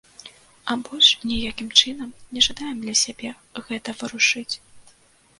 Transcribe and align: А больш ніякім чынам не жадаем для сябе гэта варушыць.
А 0.73 0.75
больш 0.85 1.09
ніякім 1.31 1.67
чынам 1.81 2.09
не 2.37 2.41
жадаем 2.47 2.79
для 2.85 2.95
сябе 3.01 3.29
гэта 3.69 3.95
варушыць. 3.99 4.49